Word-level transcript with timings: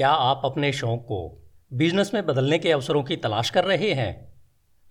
क्या 0.00 0.10
आप 0.10 0.42
अपने 0.44 0.72
शौक 0.72 1.00
को 1.00 1.50
बिज़नेस 1.72 2.10
में 2.14 2.26
बदलने 2.26 2.58
के 2.58 2.72
अवसरों 2.72 3.02
की 3.02 3.16
तलाश 3.16 3.50
कर 3.50 3.64
रहे 3.64 3.92
हैं? 3.92 4.32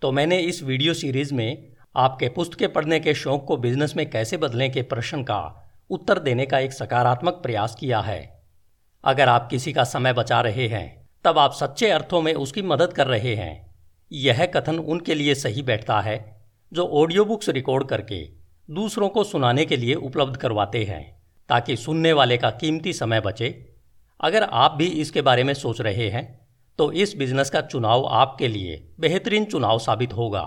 तो 0.02 0.12
मैंने 0.12 0.40
इस 0.40 0.64
वीडियो 0.64 0.94
सीरीज़ 0.94 1.34
में 1.34 1.74
आपके 1.96 2.30
पुस्तकें 2.30 2.74
पढ़ने 2.74 3.00
के 3.00 3.14
शौक 3.14 3.46
को 3.46 3.58
बिज़नेस 3.58 3.94
में 3.96 4.10
कैसे 4.10 4.38
बदलें 4.38 4.72
के 4.72 4.82
प्रश्न 4.82 5.24
का 5.24 5.72
उत्तर 5.90 6.20
देने 6.20 6.46
का 6.46 6.60
एक 6.60 6.74
सकारात्मक 6.74 7.34
प्रयास 7.34 7.76
किया 7.80 8.00
है। 8.00 8.44
अगर 9.04 9.30
आप 9.30 9.48
किसी 9.52 9.74
का 9.74 9.84
समय 9.84 10.14
बचा 10.14 10.42
रहे 10.42 10.68
हैं, 10.68 11.10
तब 11.24 11.38
आप 11.38 11.54
सच्चे 11.54 11.90
अर्थों 11.90 12.22
में 12.22 12.34
उसकी 12.34 12.62
मदद 12.62 12.94
कर 12.94 13.08
रहे 13.08 13.36
हैं। 13.36 13.76
यह 14.12 14.46
कथन 14.46 14.80
उनके 14.80 15.16
लिए 15.16 15.36
सही 15.36 15.62
बैठता 15.62 16.00
है, 16.00 16.42
जो 16.74 16.88
ऑडियो 16.88 17.26
बुक्स 17.26 17.50
रिकॉर्ड 17.50 17.88
करके 17.88 18.30
दूसरों 18.72 19.10
को 19.10 19.24
सुनाने 19.24 19.66
के 19.66 19.78
लिए 19.78 19.96
उपलब्ध 19.96 20.38
करवाते 20.38 20.84
हैं, 20.84 21.24
ताकि 21.50 21.76
सुनने 21.76 22.14
वाले 22.14 22.38
का 22.38 22.50
कीमती 22.50 22.94
समय 22.94 23.22
बचे 23.22 23.79
अगर 24.20 24.44
आप 24.44 24.72
भी 24.72 24.86
इसके 24.86 25.22
बारे 25.22 25.44
में 25.44 25.54
सोच 25.54 25.82
रहे 25.82 26.10
हैं 26.10 26.28
तो 26.80 26.92
इस 26.94 27.16
बिज़नेस 27.18 27.50
का 27.50 27.62
चुनाव 27.62 28.06
आपके 28.06 28.48
लिए 28.48 28.76
बेहतरीन 29.00 29.46
चुनाव 29.46 29.80
साबित 29.80 30.14
होगा। 30.14 30.42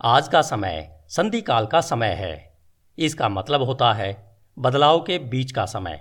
आज 0.00 0.28
का 0.28 0.42
समय, 0.42 0.88
संधि 1.08 1.40
काल 1.40 1.66
का 1.66 1.80
समय 1.80 2.12
है। 2.12 2.58
इसका 2.98 3.28
मतलब 3.28 3.62
होता 3.62 3.92
है, 3.92 4.14
बदलाव 4.56 5.00
के 5.00 5.18
बीच 5.18 5.52
का 5.52 5.64
समय। 5.66 5.98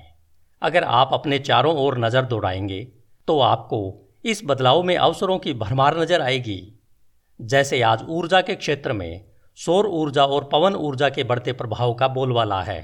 अगर 0.61 0.83
आप 0.83 1.09
अपने 1.13 1.39
चारों 1.39 1.75
ओर 1.77 1.97
नज़र 1.97 2.25
दौड़ाएँगे 2.25 2.81
तो 3.27 3.39
आपको 3.39 3.81
इस 4.25 4.41
बदलाव 4.45 4.83
में 4.83 4.95
अवसरों 4.97 5.37
की 5.39 5.53
भरमार 5.53 5.99
नज़र 5.99 6.21
आएगी। 6.21 6.61
जैसे 7.39 7.81
आज 7.81 8.05
ऊर्जा 8.09 8.41
के 8.41 8.55
क्षेत्र 8.55 8.93
में, 8.93 9.25
सौर 9.57 9.87
ऊर्जा 9.87 10.25
और 10.25 10.49
पवन 10.51 10.75
ऊर्जा 10.75 11.09
के 11.09 11.23
बढ़ते 11.23 11.53
प्रभाव 11.53 11.93
का 11.93 12.07
बोलवाला 12.07 12.61
है। 12.61 12.81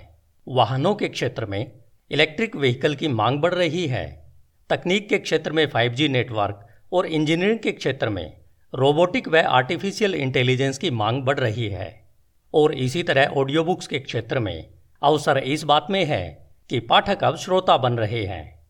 वाहनों 0.48 0.96
के 0.96 1.08
क्षेत्र 1.08 1.46
में 1.46 1.81
इलेक्ट्रिक 2.12 2.56
व्हीकल 2.56 2.96
की 2.96 3.08
मांग 3.08 3.42
बढ़ 3.42 3.54
रही 3.54 3.88
है। 3.88 4.34
तकनीक 4.70 5.10
के 5.10 5.18
क्षेत्र 5.18 5.52
में 5.52 5.72
5G 5.72 6.10
नेटवर्क 6.10 6.68
और 6.94 7.06
इंजीनियरिंग 7.06 7.60
के 7.60 7.72
क्षेत्र 7.72 8.10
में 8.10 8.38
रोबोटिक 8.76 9.28
व 9.28 9.38
आर्टिफिशियल 9.38 10.16
इंटेलिजेंस 10.16 10.78
की 10.78 10.90
मांग 10.92 11.24
बढ़ 11.24 11.40
रही 11.40 11.70
है। 11.70 12.10
और 12.54 12.74
इसी 12.74 13.04
तरह 13.04 13.26
ऑडियो 13.26 13.64
बुक्स 13.64 13.88
के 13.88 14.00
क्षेत्र 14.00 14.40
में 14.40 14.70
अवसर 15.04 15.38
इस 15.38 15.64
बात 15.64 15.88
में 15.90 16.06
है 16.06 16.50
कि 16.70 16.80
पाठक 16.80 17.24
अब 17.24 17.38
श्रोता 17.38 17.78
बन 17.78 17.94
रहे 17.94 18.26
हैं। 18.26 18.68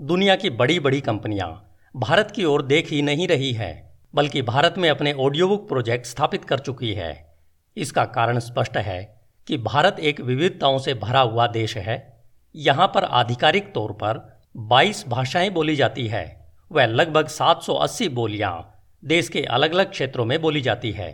दुनिया 0.00 0.36
की 0.36 0.50
बड़ी 0.50 0.80
बड़ी 0.80 1.00
कंपनियाँ 1.00 1.80
भारत 1.96 2.30
की 2.30 2.44
ओर 2.44 2.62
देख 2.62 2.90
ही 2.90 3.02
नहीं 3.02 3.28
रही 3.28 3.52
है, 3.52 3.98
बल्कि 4.14 4.42
भारत 4.42 4.74
में 4.78 4.90
अपने 4.90 5.12
ऑडियो 5.12 5.48
बुक 5.48 5.68
प्रोजेक्ट 5.68 6.06
स्थापित 6.06 6.44
कर 6.44 6.58
चुकी 6.58 6.92
है। 6.92 7.36
इसका 7.76 8.04
कारण 8.04 8.38
स्पष्ट 8.38 8.76
है 8.76 9.20
कि 9.46 9.58
भारत 9.58 9.96
एक 10.00 10.20
विविधताओं 10.20 10.78
से 10.78 10.94
भरा 10.94 11.20
हुआ 11.20 11.46
देश 11.46 11.76
है। 11.76 12.17
यहाँ 12.58 12.86
पर 12.86 13.04
आधिकारिक 13.04 13.72
तौर 13.74 13.92
पर 13.92 14.18
22 14.70 15.04
भाषाएँ 15.08 15.50
बोली 15.50 15.76
जाती 15.76 16.06
है। 16.06 16.24
वह 16.70 16.86
लगभग 16.86 17.28
780 17.28 18.08
बोलियाँ 18.08 18.52
देश 19.02 19.28
के 19.28 19.42
अलग 19.42 19.72
अलग 19.72 19.90
क्षेत्रों 19.90 20.24
में 20.24 20.40
बोली 20.42 20.60
जाती 20.60 20.90
है, 20.92 21.10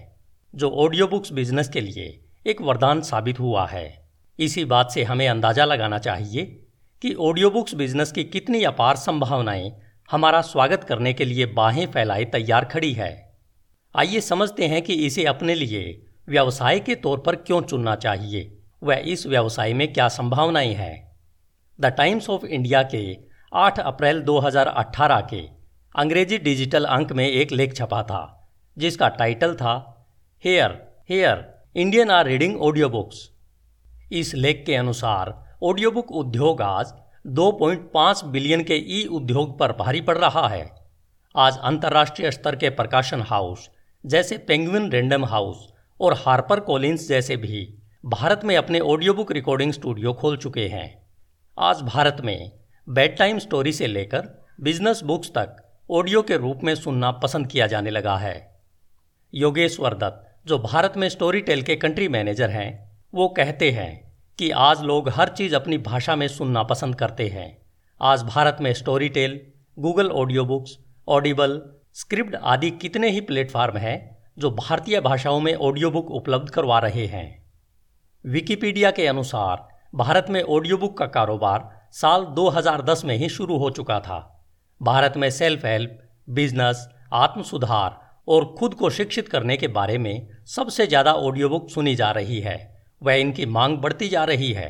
जो 0.55 0.71
ऑडियो 0.71 1.07
बुक्स 1.07 1.33
बिज़नेस 1.33 1.69
के 1.69 1.81
लिए 1.81 2.07
एक 2.47 2.63
वरदान 2.63 3.01
साबित 3.01 3.41
हुआ 3.41 3.67
है। 3.67 3.87
इसी 4.39 4.65
बात 4.65 4.91
से 4.91 5.03
हमें 5.03 5.29
अंदाज़ा 5.29 5.65
लगाना 5.65 5.99
चाहिए 5.99 6.45
कि 7.03 7.15
ऑडियो 7.15 7.51
बुक्स 7.51 7.75
बिज़नेस 7.75 8.13
की 8.13 8.25
कितनी 8.25 8.65
अपार 8.65 8.97
संभावनाएँ 8.97 9.73
हमारा 10.11 10.41
स्वागत 10.41 10.85
करने 10.85 11.13
के 11.13 11.25
लिए 11.25 11.47
बाहें 11.47 11.87
फैलाए 11.87 12.25
तैयार 12.25 12.65
खड़ी 12.65 12.93
है। 12.93 13.13
आइए 13.95 14.21
समझते 14.21 14.67
हैं 14.67 14.83
कि 14.83 14.95
इसे 15.07 15.25
अपने 15.27 15.55
लिए 15.55 16.07
व्यवसाय 16.29 16.81
के 16.81 16.95
तौर 16.95 17.19
पर 17.19 17.37
क्यों 17.37 17.63
चुनना 17.63 17.95
चाहिए 17.97 18.51
वह 18.83 19.03
इस 19.07 19.27
व्यवसाय 19.27 19.73
में 19.73 19.93
क्या 19.93 20.09
संभावनाएँ 20.09 20.75
हैं। 20.75 21.14
द 21.79 21.87
टाइम्स 21.87 22.29
ऑफ़ 22.31 22.45
इंडिया 22.47 22.83
के 22.83 23.17
8 23.53 23.79
अप्रैल 23.81 24.23
2018 24.23 25.21
के 25.31 25.41
अंग्रेज़ी 25.95 26.39
डिजिटल 26.39 26.85
अंक 26.85 27.13
में 27.13 27.27
एक 27.27 27.53
लेख 27.53 27.75
छपा 27.75 28.03
था, 28.03 28.51
जिसका 28.77 29.09
टाइटल 29.09 29.55
था, 29.55 29.75
hear 30.45 30.79
hear, 31.11 31.45
Indian 31.77 32.11
are 32.11 32.27
reading 32.27 32.61
audio 32.63 32.89
books 32.89 33.29
इस 34.13 34.35
लेख 34.35 34.63
के 34.67 34.75
अनुसार 34.75 35.35
ऑडियो 35.63 35.91
बुक 35.91 36.13
उद्योग 36.13 36.63
आज 36.63 36.93
2.5 37.35 38.25
बिलियन 38.25 38.65
के 38.65 38.75
ई 38.75 39.05
उद्योग 39.13 39.59
पर 39.59 39.73
भारी 39.73 40.01
पड़ 40.01 40.19
रहा 40.19 40.49
है। 40.49 40.65
आज 41.35 41.59
अंतर्राष्ट्रीय 41.59 42.31
स्तर 42.31 42.57
के 42.57 42.71
प्रकाशन 42.71 43.23
हाउस, 43.23 43.71
जैसे 44.05 44.39
पेंगुइन 44.39 44.91
रेंडम 44.91 45.25
हाउस 45.25 45.69
और 46.01 46.15
हार्पर 46.17 46.61
कोलिंस 46.61 47.09
जैसे 47.09 47.37
भी, 47.37 47.69
भारत 48.05 48.41
में 48.45 48.57
अपने 48.57 48.81
ऑडियो 48.81 49.15
बुक 49.15 49.33
रिकॉर्डिंग 49.33 49.73
स्टूडियो 49.73 50.13
खोल 50.13 50.37
चुके 50.37 50.69
हैं। 50.69 51.04
आज 51.59 51.83
भारत 51.83 52.17
में 52.25 52.53
बेड 52.89 53.17
टाइम 53.17 53.39
स्टोरी 53.39 53.73
से 53.73 53.87
लेकर 53.87 54.47
बिज़नेस 54.61 55.03
बुक्स 55.05 55.29
तक 55.29 55.57
ऑडियो 55.91 56.23
के 56.23 56.37
रूप 56.37 56.61
में 56.65 56.75
सुनना 56.75 57.11
पसंद 57.11 57.47
किया 57.47 57.67
जाने 57.67 57.91
लगा 57.91 58.17
है। 58.17 58.63
योगेश्वर 59.35 59.95
दत्त, 59.95 60.47
जो 60.47 60.59
भारत 60.59 60.93
में 60.97 61.09
स्टोरी 61.09 61.41
टेल 61.41 61.63
के 61.63 61.77
कंट्री 61.77 62.09
मैनेजर 62.09 62.51
हैं, 62.51 62.99
वो 63.15 63.29
कहते 63.29 63.71
हैं 63.71 64.13
कि 64.39 64.51
आज 64.51 64.83
लोग 64.83 65.09
हर 65.09 65.29
चीज़ 65.29 65.57
अपनी 65.57 65.79
भाषा 65.79 66.17
में 66.17 66.29
सुनना 66.29 66.63
पसंद 66.63 66.97
करते 66.97 67.29
हैं। 67.29 67.63
आज 68.03 68.23
भारत 68.23 68.57
में 68.61 68.73
Storytel 69.09 69.41
Google 69.79 70.11
audio 70.11 70.45
books 70.45 70.79
Audible 71.09 71.63
script 71.93 72.35
आदि 72.35 72.71
कितने 72.71 73.11
ही 73.11 73.21
प्लेटफॉर्म 73.21 73.77
हैं 73.77 74.27
जो 74.39 74.51
भारतीय 74.51 75.01
भाषाओं 75.01 75.41
में 75.41 75.55
ऑडियो 75.55 75.91
बुक 75.91 76.11
उपलब्ध 76.11 76.51
करवा 76.51 76.79
रहे 76.79 77.07
हैं। 77.07 77.47
विकिपीडिया 78.27 78.91
के 78.91 79.07
अनुसार 79.07 79.74
भारत 79.95 80.27
में 80.31 80.41
ऑडियो 80.43 80.77
बुक 80.77 80.97
का 80.99 81.07
कारोबार 81.07 81.69
साल 81.93 82.25
2010 82.37 83.05
में 83.05 83.15
ही 83.17 83.29
शुरू 83.29 83.59
हो 83.59 83.69
चुका 83.71 83.99
था। 84.01 84.17
भारत 84.83 85.15
में 85.17 85.29
सेल्फ 85.31 85.65
हेल्प 85.67 85.99
बिज़नेस 86.29 86.89
आत्म 87.13 87.43
सुधार 87.43 88.01
और 88.29 88.45
खुद 88.59 88.75
को 88.75 88.91
शिक्षित 88.91 89.29
करने 89.29 89.57
के 89.57 89.69
बारे 89.69 89.99
में 89.99 90.27
सबसे 90.47 90.87
ज़्यादा 90.87 91.13
ऑडियो 91.13 91.49
बुक 91.49 91.71
सुनी 91.71 91.95
जा 91.95 92.11
रही 92.11 92.41
है। 92.41 92.57
व 93.03 93.11
इनकी 93.11 93.47
मांग 93.47 93.79
बढ़ती 93.79 94.09
जा 94.09 94.25
रही 94.25 94.53
है। 94.53 94.69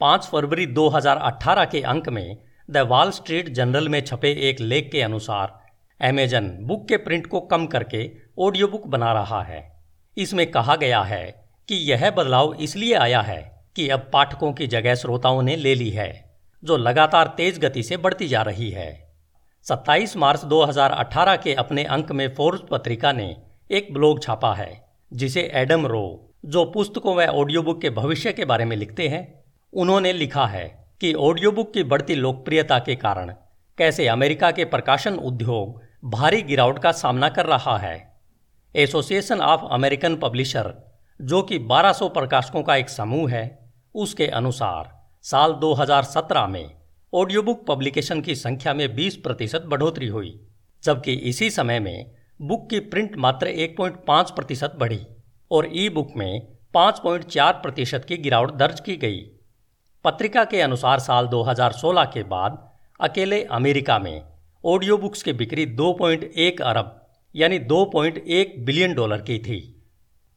5 0.00 0.28
फरवरी 0.32 0.66
2018 0.74 1.70
के 1.72 1.82
अंक 1.84 2.08
में 2.08 2.36
द 2.68 2.86
वॉल 2.88 3.10
स्ट्रीट 3.12 3.54
जर्नल 3.54 3.88
में 3.88 4.04
छपे 4.04 4.36
एक 4.50 4.60
लेख 4.60 4.92
के 4.92 5.02
अनुसार 5.02 5.58
अमेजन 6.00 6.56
बुक 6.62 6.88
के 6.88 6.96
प्रिंट 6.98 7.26
को 7.26 7.40
कम 7.46 7.66
करके 7.68 8.10
ऑडियो 8.38 8.68
बुक 8.68 8.86
बना 8.88 9.12
रहा 9.12 9.42
है। 9.42 9.66
इसमें 10.16 10.50
कहा 10.50 10.76
गया 10.76 11.02
है 11.04 11.26
कि 11.68 11.84
यह 11.92 12.10
बदलाव 12.10 12.54
इसलिए 12.54 12.94
आया 12.96 13.20
है 13.22 13.55
कि 13.76 13.88
अब 13.88 14.10
पाठकों 14.12 14.52
की 14.52 14.66
जगह 14.66 14.94
श्रोताओं 14.94 15.42
ने 15.42 15.56
ले 15.56 15.74
ली 15.74 15.90
है, 15.90 16.38
जो 16.64 16.76
लगातार 16.76 17.34
तेज 17.36 17.58
गति 17.58 17.82
से 17.82 17.96
बढ़ती 17.96 18.28
जा 18.28 18.42
रही 18.42 18.70
है। 18.70 19.14
27 19.64 20.16
मार्च 20.16 20.44
2018 20.44 21.36
के 21.36 21.54
अपने 21.54 21.84
अंक 21.84 22.12
में 22.12 22.34
फोर्स 22.34 22.60
पत्रिका 22.70 23.12
ने 23.12 23.36
एक 23.70 23.94
ब्लॉग 23.94 24.22
छापा 24.22 24.54
है, 24.54 24.88
जिसे 25.12 25.50
एडम 25.54 25.86
रो, 25.86 26.34
जो 26.44 26.64
पुस्तकों 26.64 27.16
व 27.16 27.22
ऑडियो 27.22 27.62
बुक 27.62 27.80
के 27.80 27.90
भविष्य 27.90 28.32
के 28.32 28.44
बारे 28.44 28.64
में 28.64 28.76
लिखते 28.76 29.08
हैं, 29.08 29.44
उन्होंने 29.72 30.12
लिखा 30.12 30.46
है 30.46 30.88
कि 31.00 31.14
ऑडियो 31.14 31.52
बुक 31.52 31.74
की 31.74 31.82
बढ़ती 31.82 32.14
लोकप्रियता 32.14 32.78
के 32.78 32.96
कारण 32.96 33.34
कैसे 33.78 34.08
अमेरिका 34.08 34.50
के 34.50 34.64
प्रकाशन 34.64 35.14
उद्योग 35.14 35.82
भारी 36.04 36.42
गिरावट 36.42 36.78
का 36.78 36.92
सामना 36.92 37.28
कर 37.28 37.46
रहा 37.46 37.78
है। 37.78 38.20
एसोसिएशन 38.76 39.40
ऑफ़ 39.40 39.60
अमेरिकन 39.70 40.16
पब्लिशर 40.16 40.74
जो 41.22 41.42
कि 41.42 41.58
1200 41.58 42.08
प्रकाशकों 42.08 42.62
का 42.62 42.76
एक 42.76 42.88
समूह 42.88 43.30
है 43.30 43.65
उसके 43.96 44.26
अनुसार, 44.26 44.90
साल 45.22 45.52
2017 45.52 46.46
में 46.46 46.74
ऑडियो 47.12 47.42
बुक 47.42 47.64
पब्लिकेशन 47.66 48.20
की 48.20 48.34
संख्या 48.34 48.74
में 48.74 48.86
20 48.96 49.16
प्रतिशत 49.16 49.62
बढ़ोतरी 49.66 50.06
हुई, 50.06 50.40
जबकि 50.82 51.12
इसी 51.12 51.50
समय 51.50 51.80
में 51.80 52.10
बुक 52.42 52.68
की 52.70 52.80
प्रिंट 52.80 53.16
मात्र 53.16 53.46
1.5 53.46 54.30
प्रतिशत 54.30 54.74
बढ़ी 54.78 55.00
और 55.50 55.68
ई 55.72 55.88
बुक 55.88 56.12
में 56.16 56.56
5.4 56.74 57.52
प्रतिशत 57.52 58.04
की 58.08 58.16
गिरावट 58.16 58.50
दर्ज 58.50 58.80
की 58.80 58.96
गई। 58.96 59.20
पत्रिका 60.04 60.44
के 60.44 60.60
अनुसार 60.60 60.98
साल 60.98 61.26
2016 61.26 62.04
के 62.04 62.22
बाद 62.22 62.58
अकेले 63.00 63.42
अमेरिका 63.44 63.98
में 63.98 64.22
ऑडियो 64.64 64.98
बुक्स 64.98 65.22
की 65.22 65.32
बिक्री 65.32 65.66
2.1 65.76 66.60
अरब, 66.60 67.06
यानी 67.34 67.58
2.1 67.58 68.54
बिलियन 68.58 68.94
डॉलर 68.94 69.20
की 69.20 69.38
थी। 69.38 69.60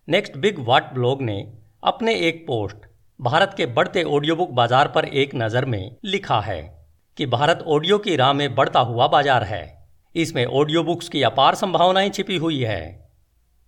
नेक्स्ट 0.08 0.38
बिग 0.38 0.60
वाट 0.60 0.94
ब्लॉग 0.94 1.22
ने 1.22 1.42
अपने 1.84 2.16
एक 2.28 2.48
पोस्ट 2.48 2.89
भारत 3.20 3.54
के 3.58 3.66
बढ़ते 3.68 4.02
ऑडियो 4.06 4.36
बुक 4.36 4.52
बाज़ार 4.52 4.88
पर 4.88 5.06
एक 5.06 5.32
नज़र 5.36 5.66
में 5.66 5.96
लिखा 6.06 6.40
है 6.42 6.62
कि 7.18 7.26
भारत 7.26 7.64
ऑडियो 7.68 7.98
की 7.98 8.16
राह 8.16 8.32
में 8.34 8.54
बढ़ता 8.56 8.80
हुआ 8.82 9.08
बाज़ार 9.08 9.44
है। 9.44 9.88
इसमें 10.16 10.46
ऑडियो 10.46 10.84
बुक्स 10.84 11.10
की 11.10 11.24
अपार 11.24 11.56
संभावनाएँ 11.56 12.10
छिपी 12.10 12.38
हुई 12.38 12.60
है। 12.62 13.10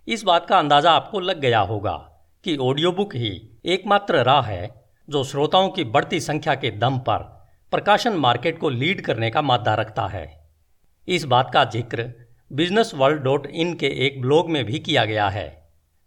इस 0.07 0.24
बात 0.24 0.45
का 0.50 0.59
अंदाज़ा 0.59 0.92
आपको 0.92 1.19
लग 1.19 1.39
गया 1.39 1.59
होगा 1.62 1.95
कि 2.44 2.56
ऑडियो 2.59 2.92
बुक 2.92 3.15
ही 3.15 3.31
एकमात्र 3.65 4.24
राह 4.24 4.42
है 4.42 4.69
जो 5.07 5.24
श्रोताओं 5.24 5.69
की 5.69 5.83
बढ़ती 5.88 6.19
संख्या 6.19 6.56
के 6.56 6.71
दम 6.77 7.00
पर 7.00 7.27
प्रकाशन 7.74 8.13
मार्केट 8.18 8.59
को 8.59 8.69
लीड 8.69 9.01
करने 9.01 9.30
का 9.30 9.42
मादा 9.42 9.74
रखता 9.75 10.07
है। 10.07 10.25
इस 11.07 11.25
बात 11.25 11.51
का 11.54 11.65
ज़िक्र 11.68 12.09
बिज़नेस 12.51 12.92
वर्ल्ड 12.95 13.21
डॉट 13.24 13.47
इन 13.47 13.74
के 13.74 13.89
एक 14.06 14.21
ब्लॉग 14.21 14.50
में 14.50 14.63
भी 14.65 14.80
किया 14.80 15.06
गया 15.06 15.27
है, 15.30 15.45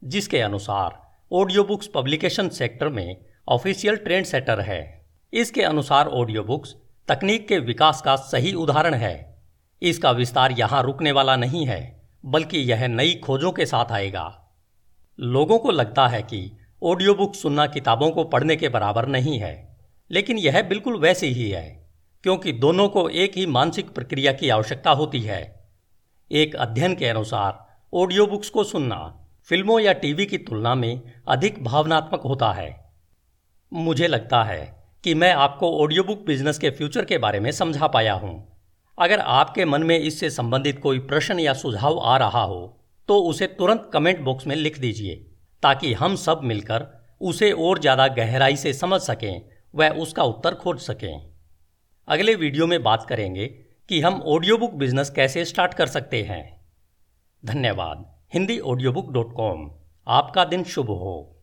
जिसके 0.02 0.40
अनुसार 0.40 0.98
ऑडियो 1.30 1.64
बुक्स 1.64 1.90
पब्लिकेशन 1.94 2.48
सेक्टर 2.54 2.88
में 2.88 3.16
ऑफिशियल 3.48 3.96
ट्रेंड 3.96 4.26
सेटर 4.26 4.60
है। 4.60 4.80
इसके 5.32 5.62
अनुसार 5.62 6.06
ऑडियो 6.08 6.42
बुक्स 6.42 6.74
तकनीक 7.08 7.46
के 7.48 7.58
विकास 7.60 8.00
का 8.02 8.14
सही 8.16 8.52
उदाहरण 8.54 8.94
है। 8.94 9.14
इसका 9.82 10.10
विस्तार 10.10 10.52
यहाँ 10.52 10.82
रुकने 10.82 11.12
वाला 11.12 11.34
नहीं 11.36 11.66
है, 11.66 11.80
बल्कि 12.24 12.58
यह 12.60 12.86
नई 12.88 13.14
खोजों 13.24 13.50
के 13.52 13.66
साथ 13.66 13.92
आएगा। 13.92 14.24
लोगों 15.18 15.58
को 15.58 15.70
लगता 15.70 16.06
है 16.08 16.22
कि 16.22 16.50
ऑडियो 16.82 17.14
बुक 17.14 17.34
सुनना 17.34 17.66
किताबों 17.66 18.10
को 18.10 18.24
पढ़ने 18.24 18.56
के 18.56 18.68
बराबर 18.68 19.06
नहीं 19.06 19.38
है, 19.38 19.52
लेकिन 20.10 20.38
यह 20.38 20.60
बिल्कुल 20.62 20.96
वैसे 21.00 21.26
ही 21.28 21.48
है, 21.50 21.68
क्योंकि 22.24 22.52
दोनों 22.54 22.88
को 22.88 23.08
एक 23.08 23.36
ही 23.36 23.44
मानसिक 23.46 23.90
प्रक्रिया 23.90 24.32
की 24.32 24.48
आवश्यकता 24.48 24.90
होती 24.92 25.20
है। 25.20 25.42
एक 26.30 26.56
अध्ययन 26.56 26.94
के 26.94 27.06
अनुसार 27.06 27.58
ऑडियो 27.92 28.26
बुक्स 28.26 28.50
को 28.50 28.64
सुनना 28.64 28.96
फ़िल्मों 29.48 29.78
या 29.80 29.92
टीवी 29.92 30.26
की 30.26 30.38
तुलना 30.38 30.74
में 30.74 31.02
अधिक 31.28 31.62
भावनात्मक 31.64 32.20
होता 32.20 32.50
है। 32.52 32.83
मुझे 33.74 34.06
लगता 34.06 34.42
है 34.44 34.64
कि 35.04 35.14
मैं 35.14 35.32
आपको 35.34 35.70
ऑडियो 35.78 36.02
बुक 36.04 36.24
बिज़नेस 36.26 36.58
के 36.58 36.70
फ्यूचर 36.70 37.04
के 37.04 37.16
बारे 37.18 37.40
में 37.40 37.50
समझा 37.52 37.86
पाया 37.86 38.12
हूँ। 38.14 38.34
अगर 38.98 39.20
आपके 39.20 39.64
मन 39.64 39.82
में 39.82 39.98
इससे 39.98 40.30
संबंधित 40.30 40.78
कोई 40.78 40.98
प्रश्न 40.98 41.38
या 41.40 41.52
सुझाव 41.54 41.98
आ 42.00 42.16
रहा 42.16 42.42
हो 42.42 42.60
तो 43.08 43.18
उसे 43.22 43.46
तुरंत 43.48 43.90
कमेंट 43.94 44.20
बॉक्स 44.20 44.46
में 44.46 44.54
लिख 44.56 44.78
दीजिए, 44.78 45.14
ताकि 45.62 45.92
हम 45.92 46.14
सब 46.16 46.40
मिलकर 46.44 46.86
उसे 47.20 47.50
और 47.52 47.80
ज़्यादा 47.80 48.06
गहराई 48.14 48.56
से 48.56 48.72
समझ 48.72 49.00
सकें 49.00 49.42
व 49.74 49.88
उसका 49.98 50.22
उत्तर 50.24 50.54
खोज 50.54 50.78
सकें। 50.80 51.20
अगले 52.08 52.34
वीडियो 52.36 52.66
में 52.66 52.82
बात 52.82 53.06
करेंगे 53.08 53.46
कि 53.88 54.00
हम 54.00 54.22
ऑडियो 54.26 54.58
बुक 54.58 54.74
बिज़नेस 54.76 55.10
कैसे 55.10 55.44
स्टार्ट 55.44 55.74
कर 55.74 55.86
सकते 55.88 56.22
हैं। 56.22 56.42
धन्यवाद। 57.42 58.10
Hindi 58.34 58.58
audio 58.60 58.92
book 58.92 59.12
dot 59.12 59.34
com 59.36 59.70
आपका 60.06 60.44
दिन 60.46 60.64
शुभ 60.64 60.90
हो। 60.92 61.33